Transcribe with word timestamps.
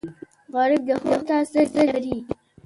غریب 0.53 0.81
د 0.87 0.89
ښو 1.01 1.13
ته 1.27 1.35
سترګې 1.49 1.83
لري 1.89 2.17